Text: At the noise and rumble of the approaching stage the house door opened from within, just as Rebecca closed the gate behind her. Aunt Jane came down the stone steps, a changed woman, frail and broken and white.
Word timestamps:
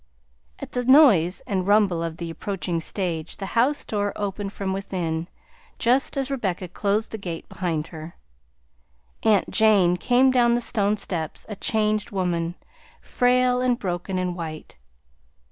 At 0.57 0.71
the 0.71 0.83
noise 0.83 1.41
and 1.45 1.67
rumble 1.67 2.01
of 2.01 2.17
the 2.17 2.31
approaching 2.31 2.79
stage 2.79 3.37
the 3.37 3.45
house 3.53 3.85
door 3.85 4.13
opened 4.15 4.51
from 4.51 4.73
within, 4.73 5.27
just 5.77 6.17
as 6.17 6.31
Rebecca 6.31 6.67
closed 6.69 7.11
the 7.11 7.19
gate 7.19 7.47
behind 7.47 7.85
her. 7.93 8.15
Aunt 9.21 9.51
Jane 9.51 9.97
came 9.97 10.31
down 10.31 10.55
the 10.55 10.59
stone 10.59 10.97
steps, 10.97 11.45
a 11.49 11.55
changed 11.55 12.09
woman, 12.09 12.55
frail 12.99 13.61
and 13.61 13.77
broken 13.77 14.17
and 14.17 14.35
white. 14.35 14.79